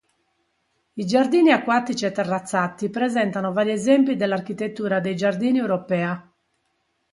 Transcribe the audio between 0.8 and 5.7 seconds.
I Giardini Acquatici e Terrazzati presentano vari esempi dell’architettura dei giardini